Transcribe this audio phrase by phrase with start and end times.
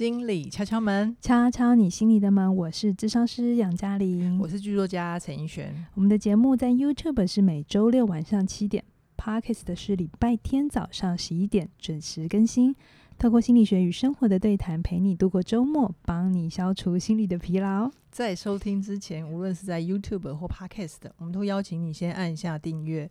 [0.00, 2.56] 心理敲敲门，敲敲你心里的门。
[2.56, 5.74] 我是智商师杨嘉玲，我是剧作家陈奕璇。
[5.92, 8.82] 我们的节目在 YouTube 是每周六晚上七点
[9.18, 12.74] ，Podcast 的是礼拜天早上十一点准时更新。
[13.18, 17.90] 透过心理学与生活的对谈，陪你度过周末，帮你消除心理的疲劳。
[18.10, 23.10] 在收听之前，无论是在 YouTube 或 Podcast，我们都邀请你先按下订阅。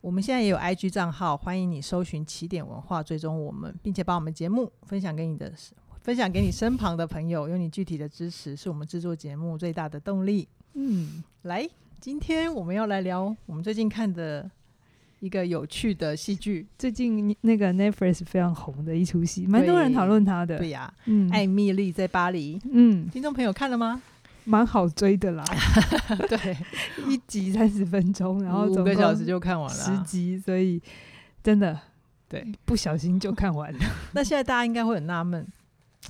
[0.00, 5.52] 我们现在也有 IG 账号，欢迎你搜寻起点文化，追踪我们，并且把我们节目分享给你的
[6.08, 7.50] 分享给你身旁的朋友。
[7.50, 10.48] 有你具体的支持，是我们制作节目最大的动力。
[10.72, 11.68] 嗯，来，
[12.00, 14.50] 今天我们要来聊我们最近看的
[15.20, 16.66] 一个有趣的戏剧。
[16.78, 20.56] 最近那个 Netflix 非常红的一出戏，蛮多人讨论它的。
[20.56, 22.58] 对呀，嗯，艾米丽在巴黎。
[22.72, 24.00] 嗯，听众朋友看了吗？
[24.44, 25.44] 蛮好追的啦，
[26.26, 26.56] 对，
[27.06, 30.80] 一集三十分钟，然后五个小时就看完了十集，所以
[31.42, 31.78] 真的
[32.30, 33.78] 对，不小心就看完了。
[34.14, 35.46] 那现在大家应该会很纳闷，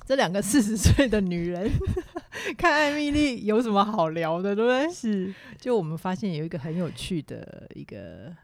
[0.05, 1.69] 这两个四十岁的女人
[2.57, 4.91] 看艾米丽有什么好聊的，对不对？
[4.93, 8.35] 是，就我们发现有一个很有趣的一个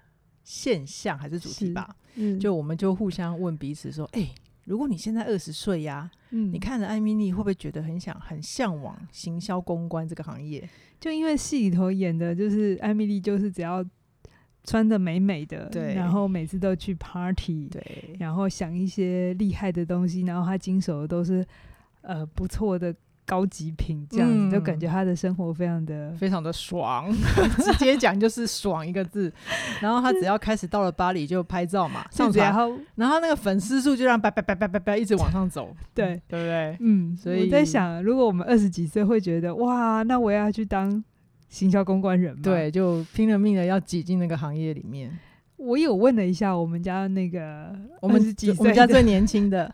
[0.44, 4.36] 现象还是主题吧，嗯，就我们就互相问彼此说，哎、欸。
[4.66, 10.68] 如果你现在二十岁呀，嗯，你看着艾米丽会不会觉得很想、很向往行销公关这个行业？
[11.00, 13.86] 就因为戏里头演的就是艾米丽，就是只要
[14.66, 21.46] 穿的美美的，对，然后每次都去 party，对，然后想一些厉害的东西，然后他经手的都是
[22.02, 22.94] 呃不错的。
[23.28, 27.12] 高级品这样子，嗯，就感觉他的生活非常的非常的爽，
[27.58, 29.34] 直接讲就是爽一个字。
[29.82, 32.06] 然后他只要开始到了巴黎就拍照嘛，
[32.36, 36.78] 然后然后那个粉丝数就让叭叭叭叭叭叭一直往上走，对对不对？
[36.82, 41.04] 嗯，所以我在想，如果我们二十几岁会觉得哇，那我要去当
[41.50, 42.42] 行销公关人嘛？
[42.44, 45.18] 对，就拼了命的要挤进那个行业里面。
[45.58, 48.56] 我有问了一下我们家那个我们是几岁？
[48.60, 49.74] 我们家最年轻的。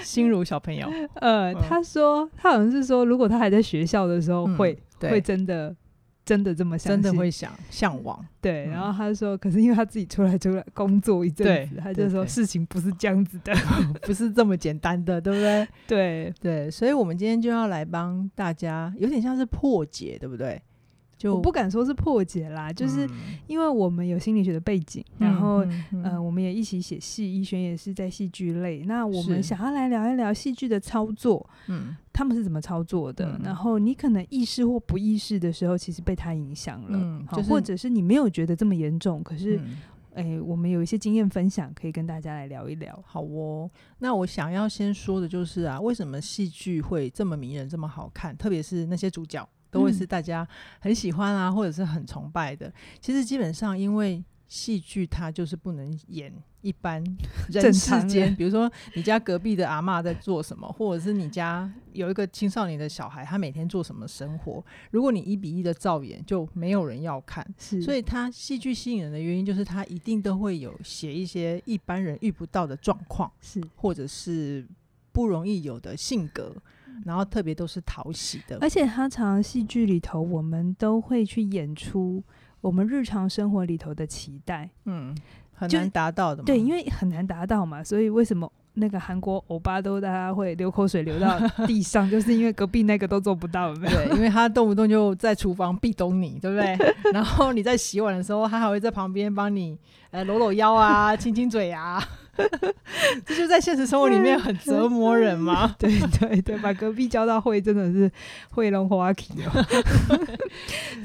[0.00, 5.74] 心如小朋友，呃，嗯、他说他好像是说，如果他还在学校的时候会，会、嗯、会真的
[6.24, 8.24] 真的这么想，真的会想向往。
[8.40, 13.52] 对，然后他说，可是因为他自己出来出来工作一阵子，他就说事情不是这样子的，
[14.06, 15.68] 不是这么简单的，对不对？
[15.88, 20.62] 对对，所以我们今天就要来帮大家，有点像是破解，对不对？
[21.22, 23.08] 我不敢说是破解啦，就是
[23.46, 28.82] 因为我们有心理学的背景，嗯、然后、嗯嗯、呃，我们也一起写戏，奕璇也是在戏剧类。
[28.84, 33.38] 那我们想要来聊一聊戏剧的操作，嗯，他们是怎么操作的？
[33.38, 39.56] 嗯、然后你可能意识或不意识的时候，其实被他影响了，嗯就是、或者是你没有觉得这么严重，可是，
[40.14, 43.02] 哎、嗯欸，我们有一些经验分享，可以跟大家来聊一聊。
[43.06, 48.36] 好哦，那我想要先说的就是啊，为什么戏剧会这么迷人，这么好看？
[48.36, 49.48] 特别是那些主角。
[49.74, 50.46] 都会是大家
[50.78, 52.72] 很喜欢啊，或者是很崇拜的。
[53.00, 57.02] 其实基本上，因为戏剧它就是不能演一般
[57.50, 64.64] 人世间，比如说你家隔壁的阿妈在做什么，或者是你家有一个青少年的小孩，他每天做什么生活。
[64.92, 67.44] 如果你一比一的照演，就没有人要看。
[67.58, 74.64] 是，所以他戏剧吸引人的原因，就是他一定都会有写一些一般人遇不到的状况，是，或者是
[75.10, 76.54] 不容易有的性格。
[77.04, 82.22] 然后特别都是讨喜的，而且他常常戏剧里头，我们都会去演出
[82.60, 85.14] 我们日常生活里头的期待，嗯，
[85.52, 86.46] 很难达到的嘛。
[86.46, 93.96] 对，因为很难达到嘛，所以为什么那个韩国欧巴都大家会流口水流到地上，就是因为隔壁那个都做不到，有没有？
[94.08, 96.76] 对，因为他动不动就在厨房壁咚你，对不对？
[97.12, 99.78] 然后你在洗碗的时候，他还会在旁边帮你
[100.10, 102.02] 呃搂搂腰啊， 亲亲嘴啊。
[103.24, 105.72] 这就在现实生活里面很折磨人嘛。
[105.78, 108.10] 对对对，把隔壁教到会真的是
[108.50, 109.64] 会龙花体哦。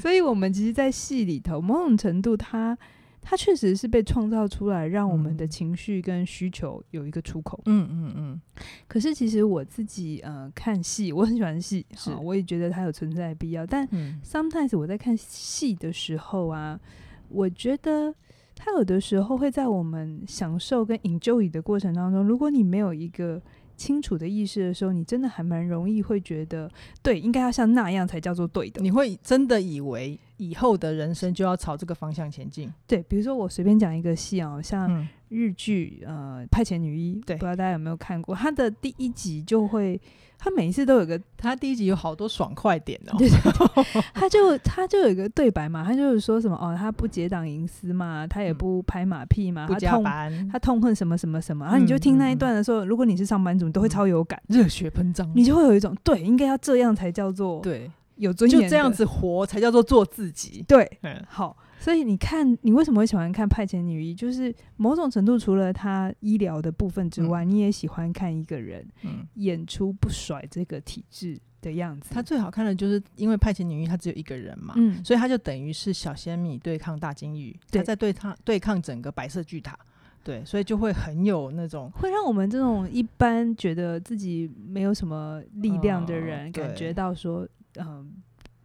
[0.01, 2.77] 所以，我们其实，在戏里头，某种程度它，它
[3.21, 7.61] 它确实是被创造出来，让我们的情绪跟需求有一个出口。
[7.65, 8.41] 嗯嗯嗯。
[8.87, 13.65] 可是，其实我自己呃看戏，我很喜欢戏，是，我也觉得它有存在的必要。
[13.65, 13.87] 但
[14.23, 16.79] sometimes 我在看戏的时候啊，
[17.29, 18.13] 我觉得。
[18.61, 23.41] 它有的时候会在我们享受跟 enjoy 的过程当中，如果你没有一个
[23.77, 26.69] 清楚的意识的时候，你真的还蛮容易会觉得，
[27.01, 28.81] 对，应该要像那样才叫做对的。
[28.81, 32.73] 你会真的以为以后的人生就要朝这个方向前进？
[32.87, 38.35] 对，比如说我随便讲一个戏啊，像日剧呃《派遣女医》，对，不知道大家有没有看过？
[38.35, 40.01] 他的第一集就会。
[40.41, 43.15] 他每一次都有个，他第一集有好多爽快点哦。
[43.19, 51.65] 对对对， 他就他就有一个对白嘛，他就是说什么哦，他不结党营私嘛，他也不拍马屁嘛，不加班，他痛，他痛恨什么什么什么。
[51.65, 57.91] 然后你就听那一段的时候，嗯、如果你是上班族，你都会超有感，热血喷张，你就会有一种对，应该要这样才叫做对。
[58.19, 60.63] 有尊严，就这样子活才叫做做自己。
[60.67, 61.57] 对，嗯，好。
[61.81, 64.13] 所以你看，你为什么会喜欢看《派遣女医》？
[64.17, 68.85] 就是某种程度，除了他医疗的部分之外，嗯、你也喜欢看一个人
[69.35, 72.09] 演出不甩这个体制的样子。
[72.13, 79.79] 他最好看的就是因为《派遣女医》他只有一个人嘛，嗯，所以他就等于是小仙女对抗大金鱼，他在对抗对抗整个白色巨塔，
[80.21, 88.05] 对，所以就会很有那种会让我们这种一般觉得自己没有什么力量的人，感觉到说，嗯、呃，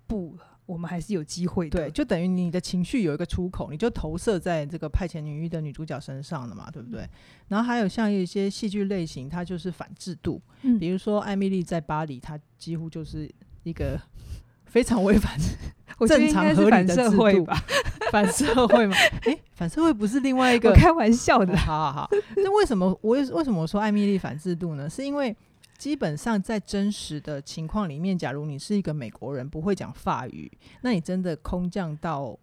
[0.06, 0.36] 不。
[0.66, 7.06] 我们还是有机会的，对，就等于你的情绪有一个出口，你就投射在这个派遣女医的女主角身上了嘛，对不对？
[7.48, 13.30] 然后还有像一些戏剧类型，它就是反制度，嗯，比如说艾米丽在巴黎，它几乎就是
[13.64, 14.00] 一个
[14.64, 15.38] 非常违反
[16.08, 17.62] 正常合理的制度吧，
[18.10, 18.96] 反社会嘛？
[19.24, 22.10] 诶、欸，反社会不是另外一个开玩笑的，哦，好好好。
[22.36, 24.88] 那为什么我为为什么我说艾米丽反制度呢？
[24.88, 25.36] 是因为。
[25.76, 30.50] 基本上在真实的情况里面，假如你是一个美国人，不会讲法语，
[30.82, 32.38] 那你真的空降到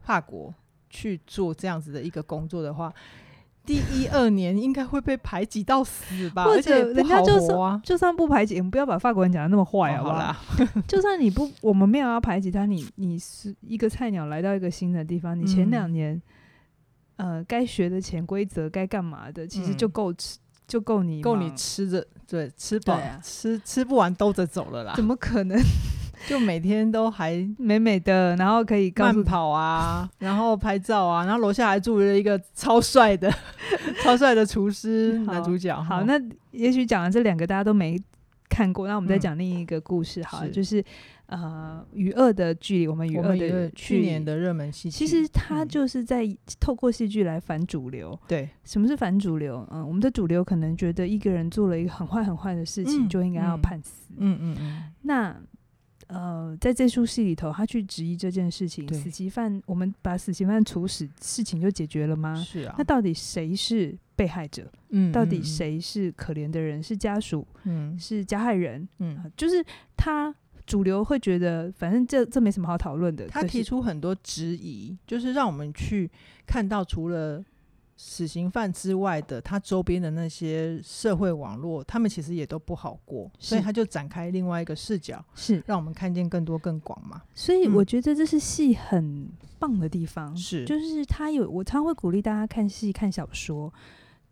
[0.00, 0.54] 法国
[0.90, 2.92] 去做这样子的一个工作的话，
[3.64, 6.44] 第一二年应该会被排挤到死吧？
[6.44, 10.36] 或者而且人家就算就算不排挤，我们不要把法国人讲的那么坏好不好？
[10.86, 16.20] 就算你不，我们没有要排挤他，你你是一个菜鸟来到一个新的地方，你前两年、
[17.16, 20.38] 嗯、呃该学的潜规则该干嘛的，其实就够吃。
[20.66, 24.92] 就够你够你吃着，对，吃饱、啊、吃吃不完兜着走了啦。
[24.96, 25.58] 怎么可能？
[26.26, 33.30] 就每天都还美美的，然后可以慢跑啊， 然后拍照啊，然后楼下还住了一个超帅的、
[34.02, 35.80] 超帅的厨师男主角。
[35.82, 36.18] 好，那
[36.52, 38.02] 也许讲了这两个大家都没
[38.48, 40.22] 看过，那我们再讲另一个故事。
[40.24, 40.82] 好了，就是。
[41.26, 46.24] 呃，与恶的距离，我们与恶的去年的热门戏剧，其实它就是在
[46.60, 48.12] 透过戏剧来反主流。
[48.12, 49.66] 嗯、对，什么是反主流？
[49.72, 54.06] 嗯，我们的主流可能觉得一个人做了一个很坏很坏的事情，就应该要判死。
[54.18, 54.92] 嗯嗯嗯。
[55.02, 55.36] 那
[56.06, 62.36] 呃，在这出戏里头，他去质疑这件事情，死刑犯，我们把死刑犯处死，事情就解决了吗？
[62.36, 62.76] 是啊。
[62.78, 64.70] 那到底谁是被害者？
[64.90, 66.80] 嗯，到底谁是可怜的人？
[66.80, 67.44] 是家属？
[67.64, 68.88] 嗯，是加害人？
[69.00, 69.64] 嗯，就是
[69.96, 70.32] 他。
[70.66, 73.28] 主流会觉得，反正这这没什么好讨论的。
[73.28, 76.10] 他提出很多质疑，就是让我们去
[76.44, 77.42] 看到，除了
[77.96, 83.30] 死刑犯之外的他周边的那些社会网络，他们其实也都不好过。
[83.38, 87.22] 所以他就展开另外一个视角，是让我们看见更多更广嘛。
[87.32, 89.28] 所以我觉得这是戏很
[89.58, 93.72] 棒的地方，是、嗯、就是他有我常会鼓励大家看戏看小说，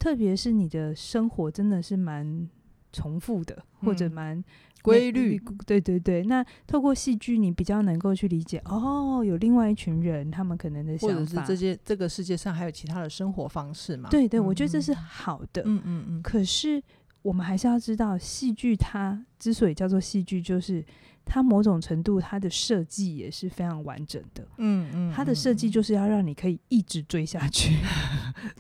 [0.01, 2.51] 特别是你的生活真的是蛮
[2.93, 4.45] 重复的，嗯、或者蛮。
[4.85, 6.23] 规律，对对对。
[6.25, 14.11] 那透过戏剧，你比较能够去理解哦，有另外一群人，他们可能的想法，或者是这些这个世界上还有其他的生活方式嘛？
[14.11, 15.63] 对对，我觉得这是好的。
[15.65, 16.23] 嗯嗯嗯。
[16.23, 16.83] 可是
[17.23, 20.85] 我们还是要知道，戏剧它之所以叫做戏剧，就是。
[21.27, 24.47] 它某种程度，它的设计也是非常完整的。
[24.59, 27.79] 嗯嗯，它的设计就是要让你可以一直追下去。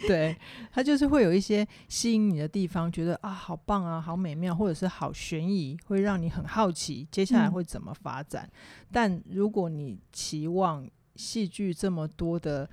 [0.06, 0.36] 对，
[0.72, 8.48] 它就是会有一些吸引你的地方，觉得啊，好棒啊，好美妙，或者是好悬疑，会让你很好奇接下来会怎么发展。
[8.52, 12.68] 嗯，但如果你期望戏剧这么多的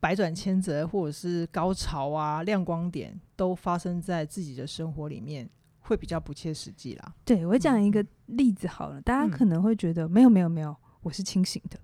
[0.00, 5.48] 百转千折，或者是高潮啊、亮光点都发生在自己的生活里面。
[5.88, 7.14] 会比较不切实际啦。
[7.24, 11.78] 对，我讲一个例子好了，嗯、大家可能会觉得、嗯、没有没有没有，我是清醒的。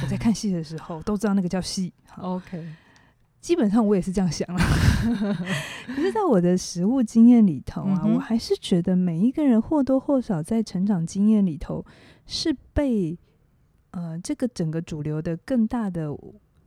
[0.00, 1.92] 我在看戏的时候都知道那个叫戏。
[2.18, 2.64] OK，
[3.40, 4.58] 基本上我也是这样想了。
[5.86, 11.84] 可是，在我的实物经验里头啊，嗯、我还是觉得每一个人或多或少在成长经验里头
[12.26, 13.18] 是被
[13.92, 16.16] 呃这个整个主流的更大的。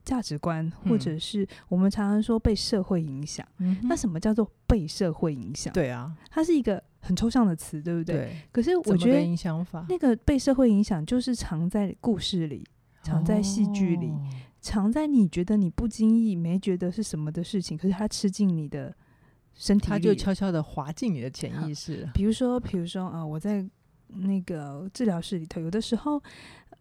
[0.03, 3.47] 价值观，或者是我们常常说被社会影响。
[3.59, 5.71] 嗯、那什么叫做被社会影响？
[5.73, 8.15] 对啊，它是一个很抽象的词，对不对？
[8.15, 8.35] 对。
[8.51, 12.65] 可是我觉得影响法那个被社会影响，就是藏在故事里，
[13.03, 14.27] 藏在戏剧里，哦、
[14.61, 18.95] 藏在你觉得你不经意没觉得是什么的事情，可是它吃进你的
[19.53, 22.07] 身体里，它就悄悄的滑进你的潜意识。
[22.13, 23.67] 比如说，比如说啊、呃，我在
[24.07, 26.21] 那个治疗室里头，有的时候。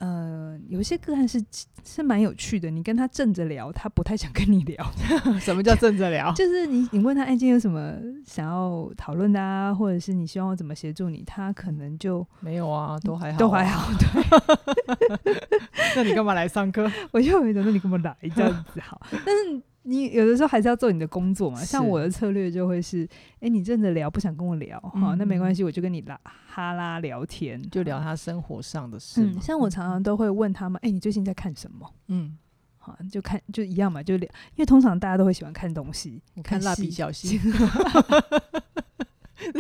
[0.01, 1.43] 呃，有些个案是
[1.85, 4.93] 是蛮有趣的，你跟他正着聊，他不太想跟你聊。
[5.39, 6.33] 什么叫正着聊？
[6.33, 7.95] 就是你你问他，哎，今天有什么
[8.27, 13.91] 想要讨论的啊，或者是你希望我怎么协助你，他可能就没有啊，都还好，都还好。
[13.99, 15.35] 对，
[15.95, 16.91] 那你干嘛来上课？
[17.13, 19.63] 我就觉得那你干嘛来这样子好，但是。
[19.83, 23.09] 你有的时候还是要做你的工作嘛，像我的策略就会是，
[23.41, 29.25] 哎，你正着聊，不想跟我聊，好、嗯哦，那没关系，我就跟你拉哈拉聊天，就聊他生活上的事。
[29.25, 31.91] 嗯，像我常常都会问他们，哎，你最近在看什么？
[32.09, 32.37] 嗯，
[32.79, 37.41] 好，就看就一样嘛，就聊，因为通常大家都会喜欢看东西，看蜡笔小新，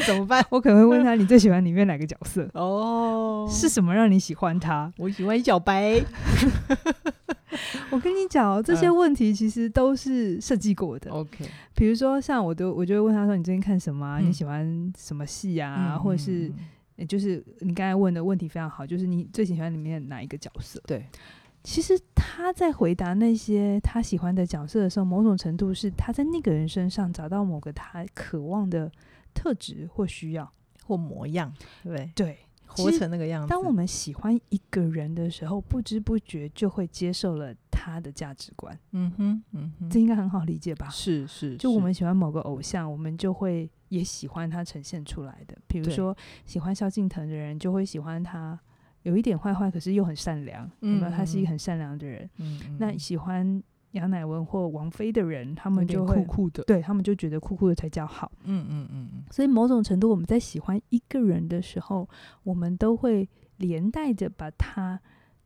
[0.04, 0.44] 怎么办？
[0.50, 2.46] 我可能会问他，你最喜欢里面哪个角色？
[2.52, 4.92] 哦，是什么让你喜欢他？
[4.98, 5.98] 我喜欢小白。
[7.90, 11.10] 我跟你讲，这些问题其实都是设计过的。
[11.10, 14.20] OK，比如说像我都，我就会问他说：“你最近看什么啊？
[14.20, 15.94] 嗯、你喜欢什么戏啊？
[15.94, 16.52] 嗯、或者是，
[17.06, 21.04] 就是你刚才问的问题非常好，就是你最喜欢里面哪一个角色？”对。
[21.62, 28.90] 其实他在回答那些他喜欢的角色的时候，某种程度是他在那个人身上找到某个他渴望的
[29.34, 30.50] 特质或需要
[30.86, 31.52] 或模样，
[31.82, 32.38] 对对，
[32.70, 33.48] 活成那个样子。
[33.48, 38.78] 当我们喜欢一个人的时候，不知不觉就会接受了他的价值观。
[38.92, 40.88] 嗯哼，嗯哼，这应该很好理解吧？
[40.88, 45.56] 是是，就我们喜欢某个偶像，我们就会也喜欢他呈现出来的。
[45.66, 48.58] 比如说，喜欢萧敬腾的人，就会喜欢他。
[49.02, 50.70] 有一点坏坏，可是又很善良。
[50.82, 51.10] 嗯，有没有？
[51.10, 52.28] 他是一个很善良的人。
[52.36, 53.62] 嗯，嗯，那喜欢
[53.92, 58.30] 杨乃文或王菲的人，他们就会酷酷的，对他们就觉得酷酷的才叫好。
[58.44, 59.23] 嗯嗯嗯嗯。
[59.30, 62.09] 所以某种程度，我们在喜欢一个人的时候，
[62.42, 65.00] 我们都会连带着把他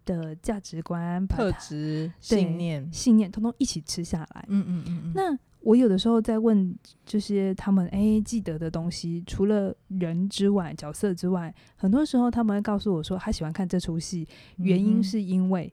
[0.04, 4.44] 的价值观、特质、信念、信念，通通一起吃下来。
[4.48, 5.12] 嗯嗯嗯嗯。
[5.14, 15.72] 那我有的时候在问这些他们哎记得的东西，除了人之外，角色之外，很多时候他们会告诉我说，他喜欢看这出戏，原因是因为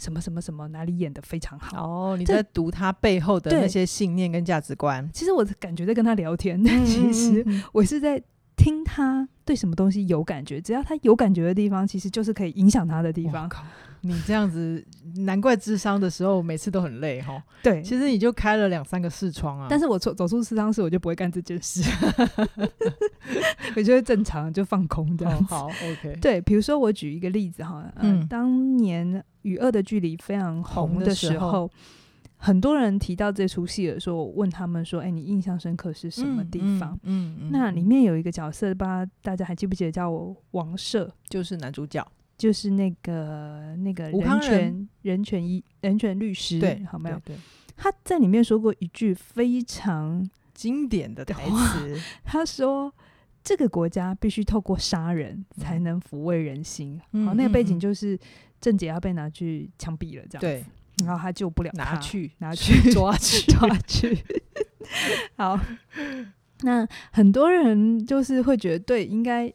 [0.00, 1.86] 什么什么什么哪里演的非常好。
[1.86, 5.08] 哦，你在读他背后的那些信念跟价值观。
[5.12, 8.20] 其实我感觉在跟他聊天，但 其实我是在
[8.60, 10.60] 听他对什么东西有感觉。
[10.60, 13.48] 只要他有感觉的地方，其实就是可以影响他的地方。
[14.02, 14.84] 你这样子，
[15.16, 17.42] 难怪智商的时候每次都很累哈。
[17.62, 19.66] 对，其实你就开了两三个视窗啊。
[19.70, 21.82] 但是我走走出智商室，我就不会干这件事，
[23.76, 25.54] 我就会正常就放空这样子。
[25.54, 26.18] 好，好，OK。
[26.20, 29.06] 对，比如说我举一个例子哈，嗯，当年
[29.42, 31.70] 《与恶的距离》非常红的时候
[32.42, 42.06] 很多人提到这出戏的时候，我问他们说：“哎、欸，你印象深刻是什么地方？”嗯，嗯，嗯，那里面有一个角色，不知道大家还记不记得，叫我王社，就是男主角。
[42.38, 47.16] 就是那个那个人权人权一人权律师，对，好没有？
[47.22, 47.38] 对，对，
[47.76, 52.90] 他在里面说过一句非常经典的台词， 他说
[53.44, 56.98] ：“这个国家必须透过杀人才能抚慰人心。
[57.12, 58.18] 嗯”好，那个背景就是
[58.58, 60.64] 郑杰要被拿去枪毙了，这样子，对，
[61.04, 64.18] 然后他救不了他，拿去拿去抓 去抓去。
[65.36, 65.58] 好，
[66.62, 69.52] 那很多人就是会觉得，对，应该。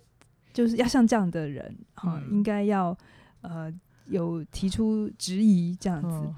[0.54, 2.98] 就是要像这样的人哈、嗯，应该要
[3.42, 3.70] 呃
[4.06, 6.34] 有提出质疑这样子、嗯。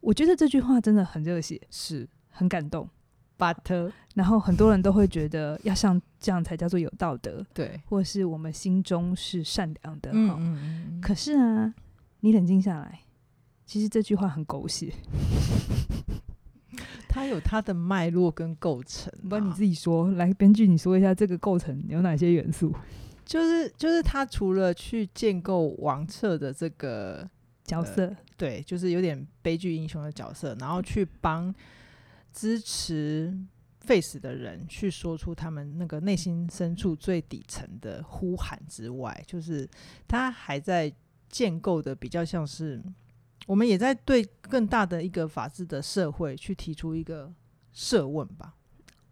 [0.00, 2.90] 我觉得这句话真的很热血，是很感动。
[3.38, 10.10] But 然后很多人都会觉得要像这样才叫做有道德，对，或是我们心中是善良的。
[10.12, 11.00] 嗯嗯嗯。
[11.00, 11.72] 可是啊，
[12.18, 12.98] 你冷静下来，
[13.66, 14.90] 其实这句话很狗血。
[17.08, 22.72] 它有它的脉络跟构成、啊，不然你自己说，来编剧你说一下这个构成有哪些元素？
[23.24, 27.28] 就是就是他除了去建构王策的这个
[27.64, 31.52] 角色、呃，对，就是有点悲剧英雄的角色，然后去帮
[32.32, 33.36] 支持
[33.80, 39.68] Face 的人去说出他们那个内心深处最底层的呼喊之外，就是
[40.06, 40.92] 他还在
[41.28, 42.80] 建构的比较像是
[43.46, 47.32] 我们也在对更大的一个法治的社会去提出一个
[47.72, 48.54] 设问吧。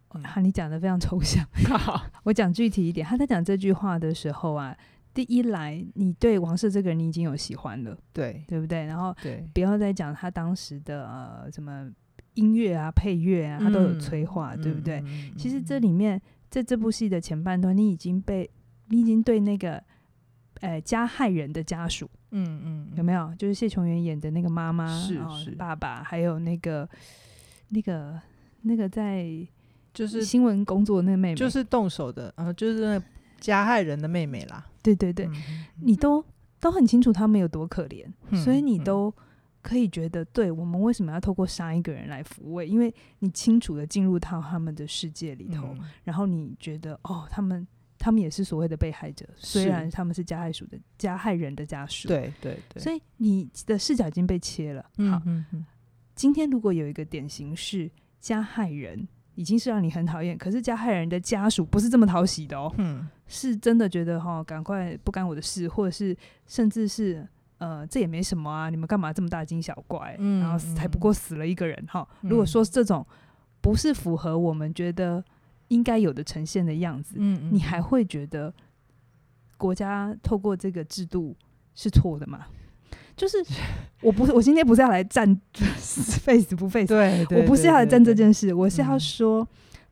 [0.08, 1.44] 哈、嗯，你讲的非常抽象。
[2.22, 4.76] 我讲具体一点，他在讲这句话的时候啊，
[5.12, 8.84] 第一来，你对王室这个人你已经有喜欢了，对对不对？
[8.84, 11.90] 然后，对，不要再讲他当时的呃什么
[12.34, 15.00] 音乐啊、配乐啊，他都有催化、嗯，对不对？
[15.04, 18.48] 嗯、其实这里面在这部戏的前半段，你已经被
[18.86, 19.82] 你已经对那个
[20.60, 23.34] 呃加害人的家属，嗯嗯，有没有？
[23.38, 26.88] 就是谢琼媛演的那个妈妈，是是爸爸，还有那个
[27.70, 28.20] 那个
[28.62, 29.26] 那个在。
[29.94, 33.00] 就是新闻工作的那个妹妹，就是动手的，呃，就是那
[33.38, 34.66] 加害人的妹妹啦。
[34.82, 36.20] 对对对，嗯、你都
[36.58, 39.14] 都很清楚他们有多可怜、嗯，所以你都
[39.62, 42.66] 可以觉得，对我们为什么要透过杀一个人来抚慰？
[42.66, 47.64] 因为你清楚的进入到他们的世界里头，嗯、然后你觉得，哦，他们
[48.04, 52.06] 他们也是所谓的被害者，虽然他们是加害属的加害人的家属。
[52.06, 54.84] 对对对，所以你的视角已经被切了。
[55.10, 55.22] 好，
[56.14, 59.08] 今天如果有一个典型是加害人。
[59.36, 67.26] 已经是让你很讨厌，可是加害人的家属不是这么讨喜的哦，嗯，是真的觉得哈，赶快不干我的事，或者是甚至是
[67.58, 70.14] 呃，这也没什么啊，你们干嘛这么大惊小怪？
[70.20, 72.30] 嗯，然后才不过死了一个人哈，嗯。
[72.30, 73.04] 如果说这种
[73.60, 75.20] 不是符合我们觉得
[75.74, 78.54] 应该有的呈现的样子，嗯，你还会觉得
[79.56, 81.36] 国家透过这个制度
[81.74, 82.46] 是错的吗？
[83.16, 83.44] 就是，
[84.00, 89.46] 我不是，我今天不是要来站 face 不 face，对，对，我不是要来站这件事，我是要说，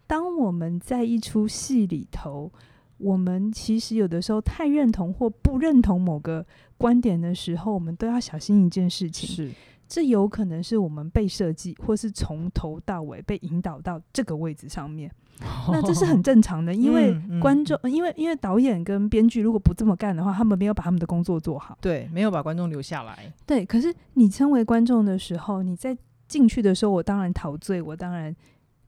[0.07, 2.51] 当我们在一出戏里头，
[2.99, 6.47] 我们其实有的时候太认同或不认同某个
[6.79, 9.29] 观点的时候，我们都要小心一件事情。
[9.29, 9.51] 是。
[9.93, 15.13] 这有可能是我们被设计，或是从头到尾被引导到这个位置上面。
[15.45, 21.77] 哦、那这是很正常的，因为观众，嗯嗯、因为因为导演跟编剧如果不这么干的话，他们没有把他们的工作做好。
[21.79, 23.31] 对，没有把观众留下来。
[23.45, 25.95] 对，可是你称为观众的时候，你在
[26.27, 28.35] 进去的时候，我当然陶醉，我当然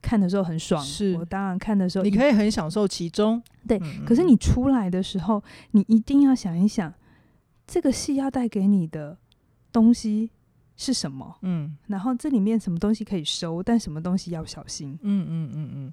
[0.01, 3.43] 看的时候很爽，是我当然看的时候，你可以很享受其中。
[3.69, 5.43] 对，嗯、可是你出来的时候，
[5.73, 6.95] 你一定要想一想，
[7.67, 9.19] 这个戏要带给你的
[9.71, 10.31] 东西。
[10.77, 11.37] 是什么？
[11.43, 14.99] 嗯，然后这里面什么东西可以收，但什么东西要小心？
[15.03, 15.93] 嗯嗯嗯嗯，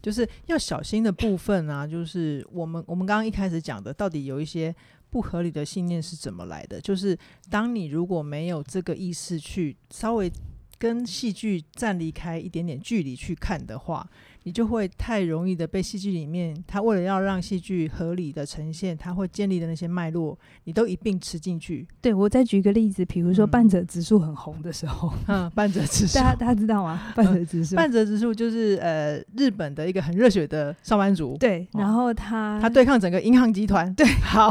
[0.00, 4.74] 就是要小心的部分啊，就是我们我们刚刚一开始讲的，到底有一些
[5.10, 6.80] 不合理的信念是怎么来的？
[6.80, 7.16] 就是
[7.50, 10.30] 当你如果没有这个意识去稍微
[10.78, 14.06] 跟戏剧站离开一点点距离去看的话。
[14.46, 21.88] 你就会太容易的被戏剧里面，他为了要让戏剧合理的呈现，他会建立的那些脉络，你都一并吃进去。
[22.02, 27.10] 对，我再举一个例子，比如说半泽直树很红的时候，嗯，半泽直 树，大家大家知道吗？
[27.16, 31.38] 半泽直树，半泽直树就是呃日本的一个很热血的上班族。
[31.40, 33.94] 对，然后他他对抗整个银行集团。
[33.94, 34.50] 对，好，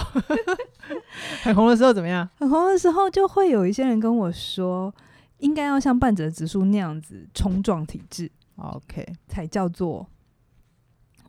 [1.44, 2.28] 很红的时候怎么样？
[2.40, 4.92] 很红的时候就会有一些人跟我说，
[5.44, 8.32] 应该要像半泽直树那样子冲撞体制。
[8.56, 10.08] OK，才叫做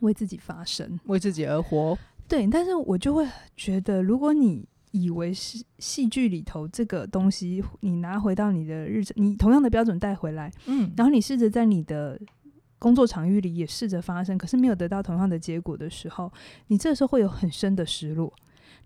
[0.01, 1.97] 为自己发声，为自己而活。
[2.27, 12.19] 对，但是我就会觉得，如果你以为是戏剧里头这个东西，你拿回到你的日常，你同样的标准带回来，嗯，然后你试着在你的
[12.79, 16.31] 工作场域里也试着发生，可是没有得到同样的结果的时候，
[16.67, 18.31] 你这时候会有很深的失落。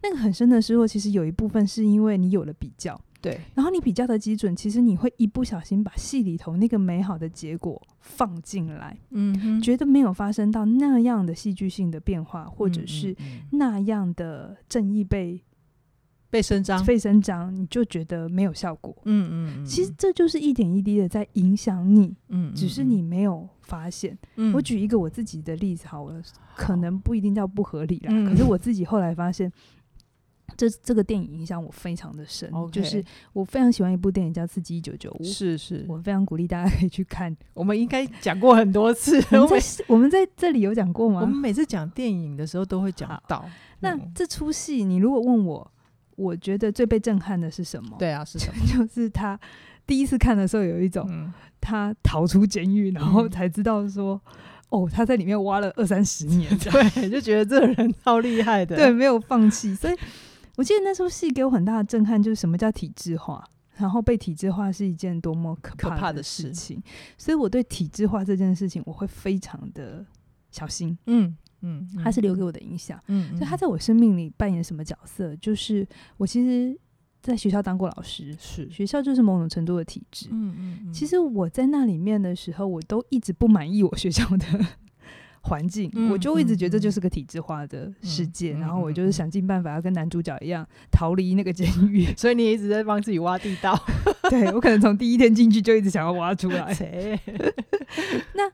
[0.01, 2.99] 那个很深的失落，其实有一部分是因为你有了比较。
[3.21, 13.13] 对，然后你比较的基准，其实你会一不小心把戏里头那个美好的结果放进来，嗯，觉得没有发生到那样的戏剧性的变化，或者是
[13.51, 15.41] 那样的正义被
[16.29, 19.65] 被伸张，被伸张，你就觉得没有效果，嗯嗯嗯。
[19.65, 24.17] 其实这就是一点一滴的在影响你，嗯，只是你没有发现。
[24.37, 26.21] 嗯，我举一个我自己的例子好了，
[26.55, 29.51] 可能不一定叫不合理啦，可是我自己后来发现。
[30.57, 32.71] 这这个电影影响我非常的深，Okay.
[32.71, 37.35] 就是我非常喜欢一部电影叫《刺激一九九五》，是是，我非常鼓励大家可以去看。
[37.53, 41.21] 我们应该讲过很多次， 我们在我们在这里有讲过吗？
[41.21, 43.45] 我们每次讲电影的时候都会讲到。
[43.81, 45.71] 那这出戏，你如果问我，
[46.15, 47.95] 我觉得最被震撼的是什么？
[47.99, 48.61] 对啊，是什么？
[48.67, 49.39] 就是他
[49.87, 54.21] 第一次看的时候，有一种他逃出监狱，然后才知道说。
[54.69, 59.73] 哦，他在里面挖了二三十年， 对，就觉得这个人超厉害的，对，没有放弃。
[59.73, 59.95] 所以
[60.59, 63.41] 我记得那出戏给我很大的震撼，就是什么叫体制化，
[63.77, 66.83] 然后被体制化是一件多么可怕的事情。
[67.17, 70.05] 所以我对体制化这件事情，我会非常的
[70.51, 70.97] 小心。
[71.05, 73.01] 嗯嗯，他是留给我的影响。
[73.07, 75.33] 嗯，所以他在我生命里扮演什么角色？
[75.37, 76.77] 就是我其实。
[77.21, 80.29] 在学校当过老师，是学校就是某种程度的体制。
[80.31, 84.45] 嗯嗯，嗯，其实我在那里面的时候，我都一直不满意我学校的
[85.41, 88.53] 环境，嗯、我就一直觉得这就是个体制化的世界。
[88.53, 92.05] 嗯、然后我就是想尽办法要跟男主角一样逃离那个监狱。
[92.17, 93.77] 所以你一直在帮自己挖地道。
[94.29, 96.73] 对，我可能从第一天进去就一直想要挖出来。
[98.35, 98.51] 那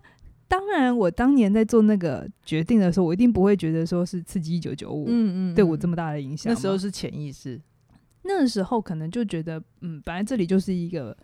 [0.48, 6.54] 当然，我当年在做那个决定的时候，我一定不会觉得说是刺激一九九五，嗯嗯，对我这么大的影响。
[6.54, 7.60] 那时候是潜意识。
[8.28, 11.16] 那时候可能就觉得，嗯，本来这里就是一个，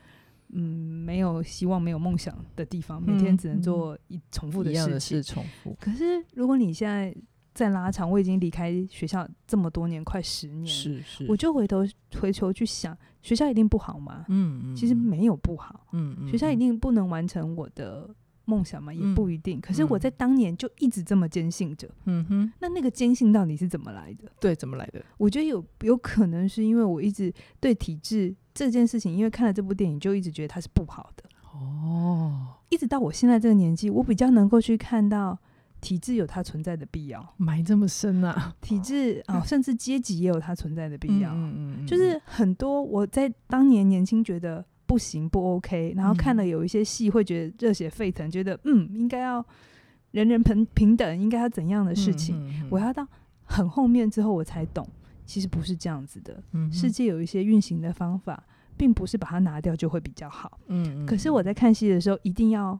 [0.53, 0.61] 嗯，
[1.05, 5.75] 没有希望、没有梦想的地方，每天只能做一重复的事情，是重复。
[5.79, 7.15] 可是如果你现在
[7.53, 11.85] 再拉长，我已经离开学校这么多年，快十年，是是，我就回头
[12.19, 14.25] 回头去想，学校一定不好吗？
[14.29, 18.13] 嗯嗯，其实没有不好，嗯嗯，学校一定不能完成我的。
[18.45, 19.59] 梦想吗，也不一定。
[19.59, 21.87] 嗯、可是我在当年就一直这么坚信着。
[22.05, 24.29] 嗯哼，那那个坚信到底是怎么来的？
[24.41, 25.01] 对，怎么来的？
[25.17, 31.23] 我觉得有有可能是因为我一直对体制这件事情，因为看了这部电影，就一直觉得它是不好的。
[31.53, 35.37] 哦，一直到我现在这个年纪，我比较能够去看到
[35.79, 37.33] 体制有它存在的必要。
[37.37, 38.55] 埋这么深啊？
[38.61, 41.31] 体制 啊、哦，甚至阶级也有它存在的必要。
[41.33, 44.65] 嗯嗯，就是很多我在当年年轻觉得。
[44.87, 45.93] 不行，不 OK。
[45.95, 49.45] 然后看了有一些戏，会觉得热血沸腾，觉得嗯，应该要
[50.11, 52.35] 人人平平等，应该要怎样的事情。
[52.35, 53.07] 嗯嗯嗯、我要到
[53.45, 54.85] 很后面之后，我才懂，
[55.31, 56.43] 其实不是这样子的。
[56.51, 58.43] 嗯、世界有一些运行的方法，
[58.75, 60.59] 并不是把它拿掉就会比较好。
[60.67, 62.77] 嗯，嗯，可是我在看戏的时候，一定要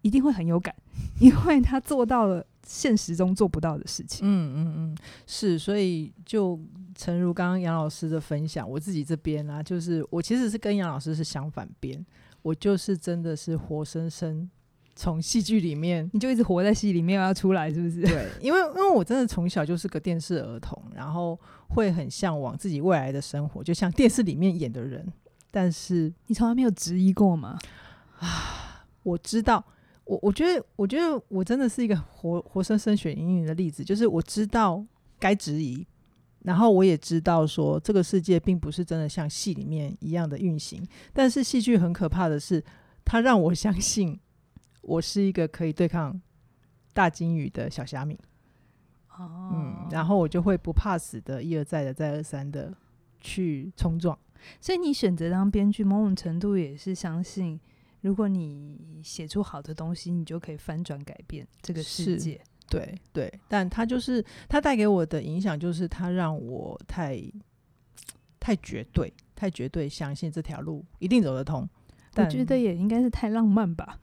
[0.00, 0.74] 一定会很有感，
[1.20, 2.46] 因为他做到了。
[2.70, 4.28] 现实中做不到的事情。
[4.28, 6.60] 嗯嗯嗯，是，所以就
[6.94, 12.04] 诚如刚刚杨老师的分享，我自己这边啊，就是我其实是跟杨老师是相反边，
[12.42, 14.46] 我就是真的是活生生
[14.98, 18.02] 从戏剧里面，你就一直活在戏里面要出来，是不是？
[18.02, 25.06] 对，因为因为我真的从小就是个电视儿童，然后会很向往自己未来的生活，就像电视里面演的人。
[25.52, 27.56] 但是你从来没有质疑过吗？
[28.18, 29.64] 啊， 我知道，
[30.04, 34.84] 我我觉得，我觉得我真的是一个活活生生血淋淋的例子，就是我知道
[35.20, 35.86] 该质疑，
[36.42, 40.84] 然后我也知道说这个世界并不是真的像戏里面一样的运行。
[41.12, 42.62] 但是戏剧很可怕的是，
[43.04, 44.18] 它让我相信
[44.82, 46.20] 我是一个可以对抗
[46.92, 48.18] 大金鱼的小虾米。
[49.16, 52.72] 哦，嗯，然后我就会不怕死的，一而再的，再而三的
[53.20, 54.16] 去冲撞。
[54.60, 57.58] 所以你选择当编剧，某种程度也是相信，
[58.02, 62.40] 如果你写出好的东西，你就可以翻转改变这个世界。
[62.70, 67.20] 对对，但他就是他带给我的影响，就是他让我太
[68.38, 71.68] 太绝对，太绝对相信这条路一定走得通。
[72.14, 73.98] 我觉得也应该是太浪漫吧。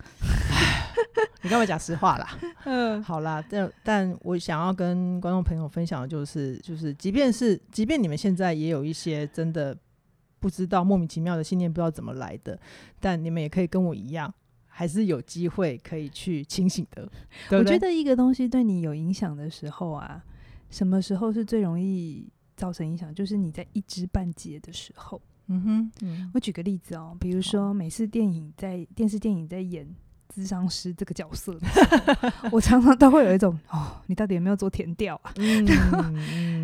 [1.43, 2.37] 你跟我讲实话啦。
[2.65, 9.77] 嗯，好啦，但但我想要跟观众朋友分享的就是，就是即便是即便你们现在也有一些真的。
[10.37, 12.59] 不知道莫名其妙的信念，不知道怎么来的，
[12.99, 14.31] 但你们也可以跟我一样，
[14.67, 17.09] 还是有机会可以去清醒的。
[17.49, 20.23] 对对，我觉得一个东西对你有影响的时候啊，
[20.69, 23.11] 什么时候是最容易造成影响？
[23.11, 25.19] 就是你在一知半解的时候。
[25.47, 29.87] 嗯哼，嗯，我举个例子哦，比如说每次电影在电视电影在演
[30.33, 31.57] 咨商师这个角色
[32.51, 35.33] 我常常都会有一种哦，你到底有没有做甜调啊？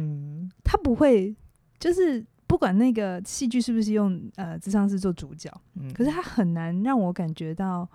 [0.63, 1.35] 他不会，
[1.79, 2.25] 就是。
[2.47, 7.87] 不管那个戏剧是不是用呃智商师做主角，嗯，可是他很难让我感觉到，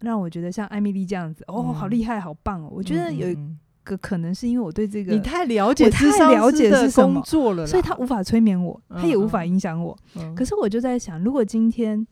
[0.00, 2.68] 让我觉得像艾米丽这样子，哦，嗯，好厉害，好棒哦！
[2.70, 3.38] 我觉得有一
[3.84, 10.34] 个可能是因为我对这个你太了解，太了解是工作了，所以他无法催眠我，他也无法影响我，嗯。
[10.34, 12.06] 可是我就在想，如果今天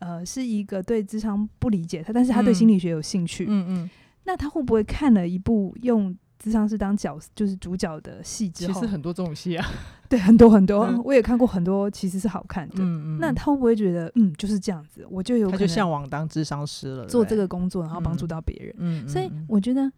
[0.00, 3.90] 呃是一个对智商不理解他，但是他对心理学有兴趣，嗯嗯，
[4.24, 9.66] 那他会不会看了一部用智商是当角就是主角的戏之后，其实很多这种戏啊。
[10.08, 12.76] 对，很多很多，嗯， 我也看过很多，其实是好看的。
[12.78, 18.74] 嗯嗯，那他会不会觉得，嗯，就是这样子，我就有他就向往当智商师了，做这个工作，然后帮助到别人。
[18.78, 19.92] 嗯，所以我觉得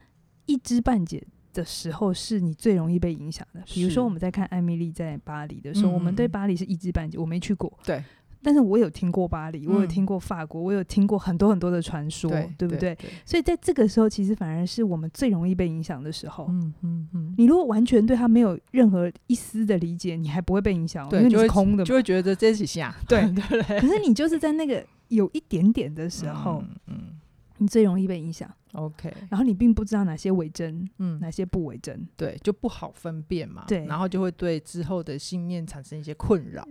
[0.47, 3.61] 一知半解的时候，是你最容易被影响的。
[3.67, 7.73] 比如说，我们在看艾米丽在巴黎的时候，我们对巴黎是一知半解，我没去过。
[7.85, 8.03] 对。
[8.43, 13.11] 但是我有听过巴黎，我有听过法国，嗯、我有听过很多很多的传说，对，对不对，对？
[13.25, 16.47] 所以在这个时候，其实反而是我们最容易被影响的时候。
[16.49, 17.35] 嗯嗯嗯。
[17.37, 22.95] 你如果完全对他没有任何一丝的理解，你还不会被影响，因为你是空的，就会觉得这是瞎。
[23.07, 23.81] 对 对对。
[23.81, 26.97] 可是你就是在那个有一点点的时候，嗯，嗯
[27.59, 28.51] 你最容易被影响。
[28.73, 29.13] OK。
[29.29, 33.65] 然后你并不知道哪些为真，嗯，哪些不为真，对，就不好分辨嘛。
[33.69, 33.85] 对。
[33.85, 36.67] 然后就会对之后的信念产生一些困扰。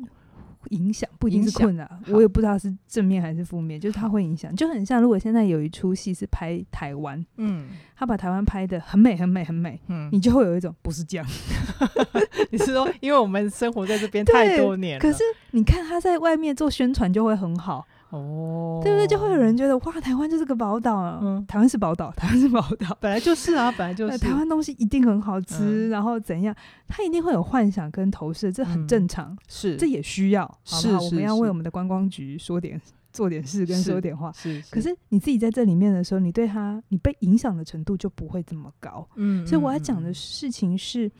[0.70, 11.26] 影响不一定是困扰，我也不知道是正面还是负面，就是它会影响，就很像如果现在有一出戏是拍台湾，嗯，他把台湾拍的很美很美很美，嗯，你就会有一种不是这样，
[12.52, 17.88] 你是说因为我们生活在这边太多年了，可是你看他在外面做宣传就会很好。
[18.10, 19.08] 哦，对不对？
[19.08, 21.20] 就会有人觉得哇，台湾就是个宝岛啊！
[21.22, 24.18] 嗯，台湾是宝岛， 台湾是宝岛，本来就是啊，本来就是。
[24.18, 26.56] 台湾东西一定很好吃，嗯，然后怎样？
[26.88, 31.02] 他一定会有幻想跟投射，这很正常，嗯，是，这也需要，好不好？
[31.02, 32.82] 我们要为我们的观光局说点，
[33.14, 34.32] 做点事跟说点话。
[34.32, 34.60] 是。
[34.72, 39.08] 可是你自己在这里面的时候，你对他，你被影响的程度就不会这么高。
[39.16, 41.12] 嗯，所以我要讲的事情是，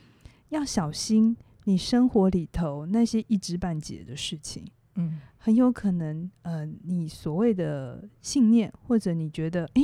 [0.50, 4.66] 要小心你生活里头那些一知半解的事情。
[5.00, 5.20] 嗯。
[5.42, 9.82] 很有可能，呃，你所谓的信念，或者你觉得，诶，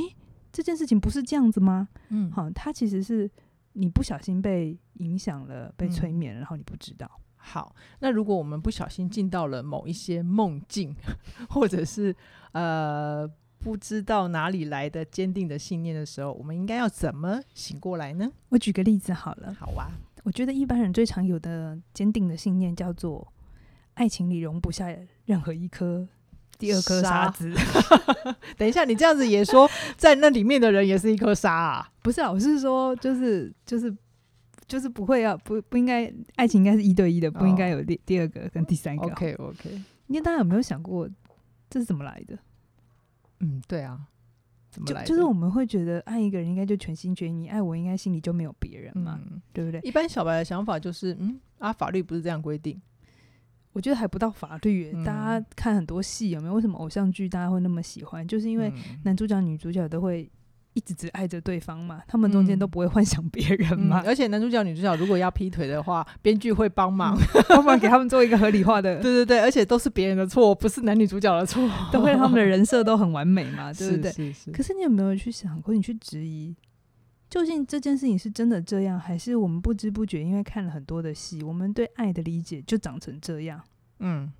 [0.52, 1.88] 这件事情不是这样子吗？
[2.10, 3.28] 嗯，好，它其实是
[3.72, 7.10] 你不小心被影响了，被催眠，然后你不知道。
[7.36, 10.94] 好，那如果我们不小心进到了某一些梦境，
[11.48, 12.14] 或者是
[12.52, 13.26] 呃
[13.58, 18.30] 不知道哪里来的坚定的信念的时候，我们应该要怎么醒过来呢？
[18.50, 19.54] 我举个例子好了。
[19.54, 19.88] 好啊，
[20.22, 23.26] 我觉得一般人最常有的坚定的信念叫做。
[23.96, 24.86] 爱情里容不下
[25.24, 26.06] 任何一颗
[26.58, 27.52] 第二颗沙子。
[28.56, 31.90] 等一下，你这样子也说，在那里面的人也是一颗沙啊？
[32.02, 33.94] 不是啊，我是说，就是就是
[34.66, 39.06] 就是不会要不不应该，爱情应该是一对一的，不应该有第第二个跟第三个。
[39.06, 39.82] OK OK。
[40.08, 41.08] 你大家有没有想过，
[41.68, 42.38] 这是怎么来的？
[43.40, 43.98] 嗯，对啊，
[44.70, 45.06] 怎么来的？
[45.06, 49.80] 就就是我们会觉得爱一个人应该就全心全意，爱我应该心里就没有别人嘛，嗯，对不对？
[49.80, 52.80] 一般小白的想法就是，嗯啊，法律不是这样规定。
[53.76, 56.54] 我觉得还不到法律，嗯，大家看很多戏有没有？
[56.54, 58.26] 为什么偶像剧大家会那么喜欢？
[58.26, 58.72] 就是因为
[59.04, 60.26] 男主角、女主角都会
[60.72, 64.06] 一直只爱着对方嘛，他们中间都不会幻想别人嘛、嗯。
[64.06, 67.14] 而且男主角、女主角如果要劈腿的话，编剧会帮忙，
[67.50, 68.96] 帮、嗯、忙给他们做一个合理化的。
[69.04, 71.62] 对对对，而且都是别人的错，不是男女主角的错，
[71.92, 74.10] 都会让他们的 人设都很完美嘛，对不对？
[74.10, 74.50] 是是是。
[74.52, 76.56] 可是你有没有去想过，你去质疑，
[77.28, 83.62] 究竟这件事情是真的这样，还是我们不知不觉因为看了很多的戏，我们对爱的理解就长成这样？
[83.98, 84.32] 嗯。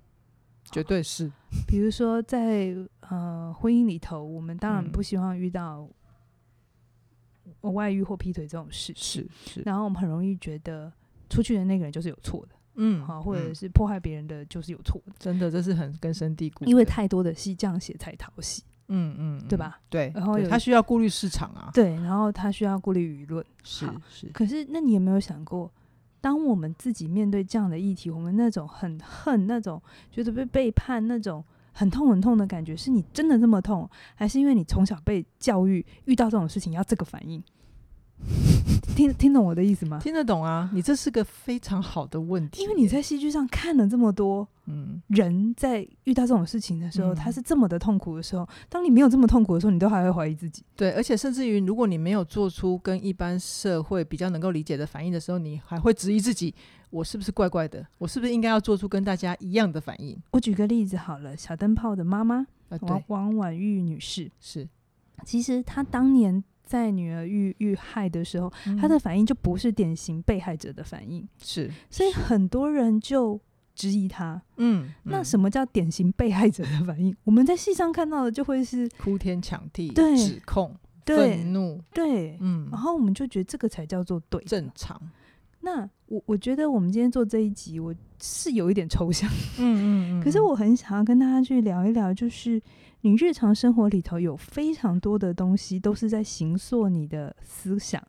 [0.69, 1.31] 绝对是，
[1.65, 5.89] 比如说在呃婚姻里头，我们当然不希望遇到
[7.61, 9.61] 外遇或劈腿这种事，是是。
[9.61, 10.91] 然后我们很容易觉得
[11.29, 19.79] 出去的那个人就是有错的，嗯，好，或者是破坏别人的就是有错的，真的这是很根深蒂固，因为太多的戏这样写才讨喜，嗯嗯，对吧？
[19.89, 24.27] 对，然后他需要顾虑市场啊，对，然后他需要顾虑舆论，是是。
[24.27, 25.71] 可是那你有没有想过？
[26.19, 37.41] 当我们自己面对这样的议题，我们那种很恨、那种觉得被背叛、那种很痛很痛的感觉，是你真的这么痛，还是因为你从小被教育，遇到这种事情要这个反应？
[38.95, 39.99] 听听懂我的意思吗？
[40.01, 40.69] 听得懂啊！
[40.73, 50.63] 你这是个非常好的问题，因为你在戏剧上看了这么多，嗯，人在遇到这种事情的时候，嗯，他是这么的痛苦的时候，当你没有这么痛苦的时候，你都还会怀疑自己。
[50.75, 56.53] 对，而且甚至于，如果你没有做出跟一般社会比较能够理解的反应的时候，你还会质疑自己：
[56.89, 57.85] 我是不是怪怪的？
[57.99, 60.17] 我是不是应该要做出跟大家一样的反应？
[60.31, 64.67] 我举个例子好了，小灯泡的妈妈，呃，王王婉玉女士是，
[65.23, 66.43] 其实她当年。
[66.67, 73.39] 在女儿遇遇害的时候，嗯，他的反应就不是典型被害者的反应，是，所以很多人就
[73.73, 74.41] 质疑他。
[74.57, 77.11] 嗯，那什么叫典型被害者的反应？
[77.11, 80.75] 嗯， 我们在戏上看到的就会是哭天抢地、对指控、
[81.05, 85.01] 愤怒，对，嗯，然后我们就觉得这个才叫做对正常。
[85.61, 92.61] 那我我觉得我们今天做这一集，我是有一点抽象，嗯嗯嗯，可是我很想要跟大家去聊一聊，就是。
[93.01, 98.01] 你日常生活里头有非常多的东西，都是在形塑你的思想、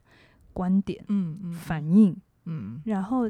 [0.51, 2.81] 观点、嗯嗯、反应，嗯。
[2.85, 3.29] 然后，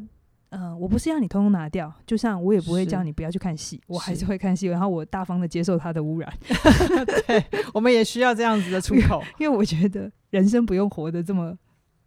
[0.50, 6.34] 呃，我不是要你通通拿掉，就像我也不会叫你不要去看戏，我还是会看戏，然后我大方的接受它的污染。
[7.28, 11.58] 对，我们也需要这样子的出口，因为我觉得人生不用活得这么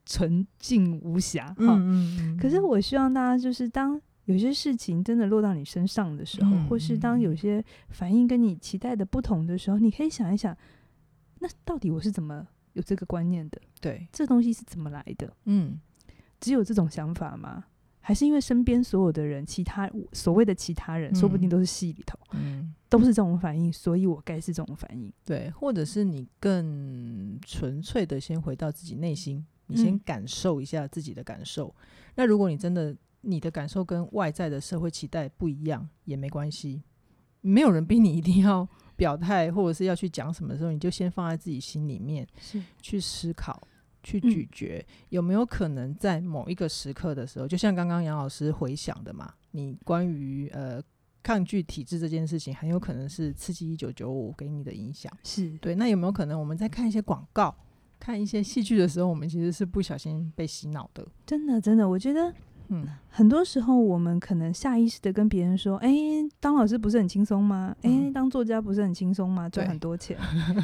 [0.07, 1.55] 纯净无瑕。
[1.59, 2.37] 嗯嗯，嗯。
[2.37, 4.01] 可是我希望大家就是当。
[4.27, 10.57] 有些事情真的落到你身上的时候，嗯、或是当有些反应跟你期待的不同的时候，嗯、你可以想一想，
[11.41, 13.61] 那到底我是怎么有这个观念的？
[13.81, 15.35] 对，这东西是怎么来的？
[15.47, 15.81] 嗯，
[16.41, 17.65] 只有这种想法吗？
[18.05, 25.13] 还是因为身边所有的人，其他所谓的其他人，嗯、说不定都是戏里头，嗯，都是这种反应，所以我该是这种反应。
[25.25, 31.69] 对，或者是你更纯粹的先回到自己内心，你先感受一下自己的感受。
[31.69, 31.85] 嗯、
[32.17, 36.83] 那如果你真的你的感受跟外在的社会期待不一样也没关系，
[37.41, 43.67] 没有人逼你一定要 表态或者是要去讲什么的时候，你就先放在自己心里面，是去思考、
[44.03, 50.81] 去咀嚼，嗯、有没有可能在某一个时刻的时候，就像刚刚杨老师回想的嘛，你关于呃
[51.23, 55.75] 抗拒体制这件事情，很有可能是刺激一九九五给你的影响，是对。
[55.75, 57.55] 那有没有可能我们在看一些广告、
[57.99, 61.07] 看一些戏剧的时候，我们其实是不小心被洗脑的？
[61.25, 62.33] 真的，真的，我觉得。
[62.69, 67.75] 嗯，很多时候我们可能下意识的跟别人说：“哎、欸，当老师不是很轻松吗？
[67.83, 69.49] 哎、欸，当作家不是很轻松吗？
[69.49, 70.17] 赚很多钱。”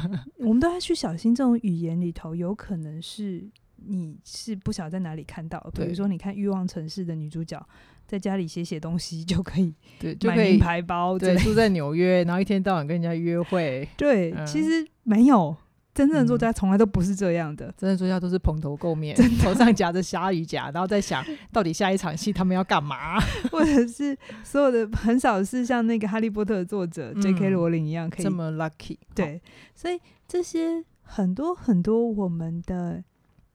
[0.39, 3.47] 我们都要去小心这种语言里头，有可能是
[3.85, 5.59] 你是不晓得在哪里看到。
[5.73, 7.63] 比如说，你看《欲望城市》的女主角
[8.07, 13.87] 在家里写写东西就可以， 对，买名牌包，对，住在纽约，然后一天到晚跟人家约会。
[13.95, 15.55] 对，嗯、其实没有。
[15.99, 23.19] 真正的作家从来都不是这样的，嗯、真正的作家都是蓬头垢面，头上夹着鲨鱼夹，然后在想 到底下一场戏他们要干嘛，
[23.51, 27.49] 或者是所有的很少是像那个哈利波特的作者 J.K.
[27.49, 28.97] 罗琳一样可以、嗯、这么 lucky。
[29.13, 29.41] 对，
[29.75, 33.03] 所以这些很多很多我们的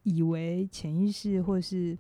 [0.03, 1.97] 以为潜意识或是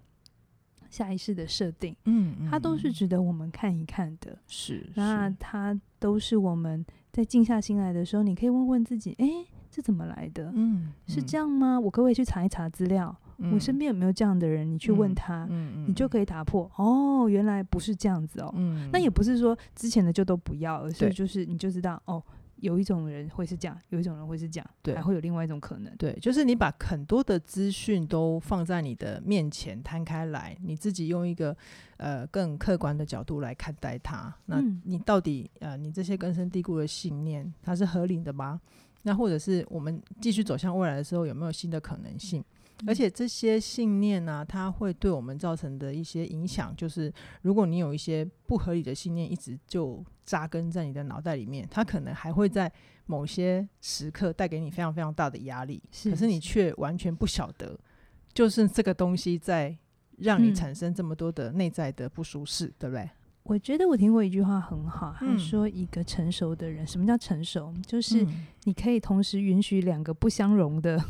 [0.90, 4.37] 下意识的设定，嗯，它都是值得我们看一看的。
[4.46, 9.46] 是，那它都是我们在静下心来的时候，你可以问问自己，哎、欸。
[9.74, 10.52] 是怎么来的？
[10.54, 11.80] 嗯，是这样吗？
[11.80, 13.14] 我可不可以去查一查资料？
[13.38, 14.70] 嗯、我身边有没有这样的人？
[14.70, 16.70] 你去问他，嗯嗯、你就可以打破。
[16.76, 18.52] 哦，原来不是这样子哦。
[18.54, 22.22] 嗯、那也不是说之前的就都不要，而是就是你就知道哦，
[22.60, 25.92] 有一种人会是这样，有一种人会是这样，对，还会有另外一种可能。
[25.96, 31.56] 对，就是你把很多的资讯都放在你的面前摊开来，你自己用一个
[31.96, 34.32] 呃更客观的角度来看待它。
[34.46, 38.60] 那你到底呃，你这些根深蒂固的信念，它是合理的吗？
[39.04, 42.44] 那或者是我们继续走向未来的时候，有没有新的可能性？
[42.86, 47.10] 而且这些信念呢、啊，它会对我们造成的一些影响，就是
[47.42, 52.70] 如果你有一些不合理的信念一直就扎根在你的脑袋里面，它可能还会在
[53.06, 55.80] 某些时刻带给你非常非常大的压力。
[55.92, 57.78] 是，可是你却完全不晓得，
[58.32, 59.74] 就是这个东西在
[60.18, 63.08] 让你产生这么多的内在的不舒适，嗯、对不对？
[63.44, 67.72] 我觉得我听过一句话很好，他说一个成熟的人，嗯、什么叫成熟？
[67.87, 68.26] 就是
[68.64, 71.02] 你可以同时允许两个不相容的。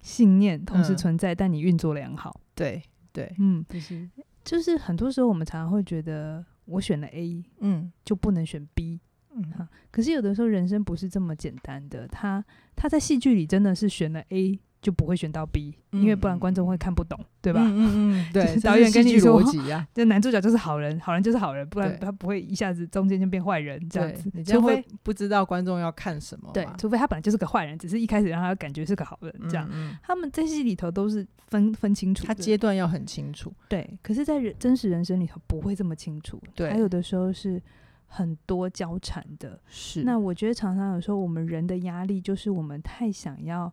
[0.00, 2.40] 信念同时存在，嗯、但你运作良好。
[2.54, 2.80] 对
[3.12, 4.08] 对，嗯，就是
[4.44, 9.00] 就是很多时候我们常常会觉得，我选了 A，嗯，就不能选 B，
[9.34, 9.68] 嗯哈。
[9.90, 12.44] 可是有的时候人生不是这么简单的，他
[12.76, 14.58] 他在戏剧里真的是选了 A。
[14.82, 17.60] 就不会选到 B，因为不然观众会看不懂，嗯、对吧？
[17.62, 24.28] 嗯嗯，嗯 对，导演跟你说，逻辑啊， 就男主角就是好人，好人就是好人，不然他不会一下子中间就变坏人这样子。
[24.34, 26.50] 你就会不知道观众要看什么。
[26.52, 29.64] 对，除非他本来就是个坏人，只是一开始让他感觉是个好人这样。
[29.70, 33.54] 嗯嗯，他们在戏里头都是分分清楚，他阶段要很清楚。
[33.68, 36.42] 对，可是，在人真实人生里头不会这么清楚。
[36.56, 37.62] 对，还有的时候是
[38.06, 39.60] 很多交缠的。
[39.68, 43.72] 是，那我觉得常常有时候我们人的压力就是我们太想要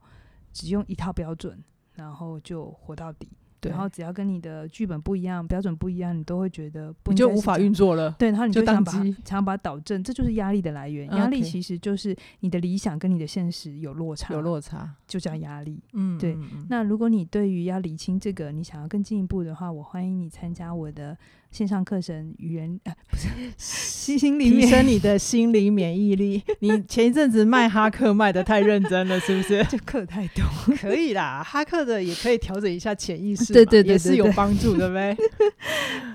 [0.51, 1.63] 只用一套标准。
[1.95, 3.27] 然后就活到底，
[3.59, 8.09] 对，然后只要跟你的剧本不一样，标准不一样，你都会觉得不，你就无法运作了。
[8.11, 11.09] 对，然后你就想把它想把它导正，这就是压力的来源。
[11.09, 15.83] 压力其实就是你的理想跟你的现实有落差，有落差就叫压力。
[15.91, 16.37] 嗯，对。
[16.69, 21.17] 那如果你对于要理清这个，你想要更进一步的话，我欢迎你参加我的。
[21.51, 24.37] 线上课程语言啊， 不是提升
[24.87, 26.41] 你的心理免疫力。
[26.59, 29.63] 你前一阵子卖哈克卖的太认真了，是不是？
[29.65, 30.43] 就课太多，
[30.77, 31.43] 可以啦。
[31.43, 35.15] 哈克的也可以调整一下潜意识，对对，对对对，也是有帮助的呗。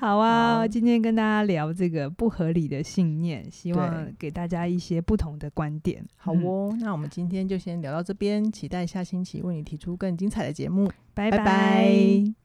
[0.00, 6.04] 好啊，今天跟大家聊这个不合理的信念，希望给大家一些不同的观点。
[6.16, 10.90] 好哦，嗯、那我们今天就先聊到这边，期待下星期为你提出更精彩的节目。
[11.14, 11.38] 拜拜。
[11.38, 12.43] 拜拜。